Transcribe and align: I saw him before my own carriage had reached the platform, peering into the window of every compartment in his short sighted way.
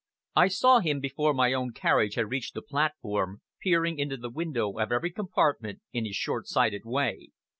I 0.35 0.47
saw 0.47 0.79
him 0.79 0.99
before 0.99 1.31
my 1.31 1.53
own 1.53 1.73
carriage 1.73 2.15
had 2.15 2.31
reached 2.31 2.55
the 2.55 2.63
platform, 2.63 3.43
peering 3.61 3.99
into 3.99 4.17
the 4.17 4.31
window 4.31 4.79
of 4.79 4.91
every 4.91 5.11
compartment 5.11 5.81
in 5.93 6.05
his 6.05 6.15
short 6.15 6.47
sighted 6.47 6.81
way. 6.85 7.29